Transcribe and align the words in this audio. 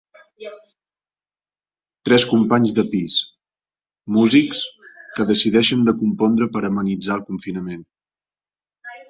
Tres 2.09 2.25
companys 2.31 2.73
de 2.79 2.85
pis, 2.93 3.17
músics, 4.17 4.63
que 5.19 5.27
decideixen 5.33 5.85
de 5.91 5.95
compondre 6.01 6.49
per 6.57 6.65
amenitzar 6.73 7.17
el 7.21 7.25
confinament. 7.31 7.87